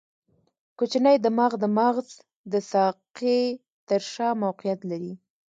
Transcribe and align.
کوچنی 0.77 1.15
دماغ 1.25 1.51
د 1.59 1.65
مغز 1.77 2.09
د 2.51 2.53
ساقې 2.71 3.39
تر 3.87 4.01
شا 4.13 4.29
موقعیت 4.43 4.79
لري. 4.91 5.13